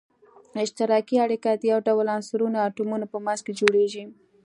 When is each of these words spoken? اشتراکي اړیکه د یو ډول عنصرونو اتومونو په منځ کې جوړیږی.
اشتراکي 0.63 1.15
اړیکه 1.25 1.49
د 1.55 1.63
یو 1.71 1.79
ډول 1.87 2.07
عنصرونو 2.17 2.57
اتومونو 2.67 3.05
په 3.13 3.17
منځ 3.25 3.39
کې 3.45 3.57
جوړیږی. 3.59 4.05